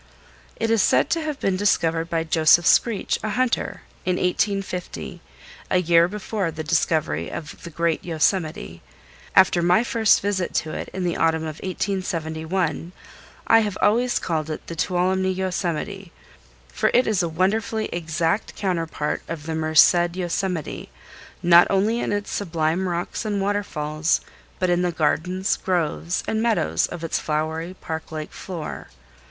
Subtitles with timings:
[0.55, 5.21] It is said to have been discovered by Joseph Screech, a hunter, in 1850,
[5.69, 8.81] a year before the discovery of the great Yosemite.
[9.35, 12.93] After my first visit to it in the autumn of 1871,
[13.45, 16.11] I have always called it the "Tuolumne Yosemite,"
[16.69, 20.89] for it is a wonderfully exact counterpart of the Merced Yosemite,
[21.43, 24.21] not only in its sublime rocks and waterfalls
[24.57, 28.87] but in the gardens, groves and meadows of its flowery park like floor.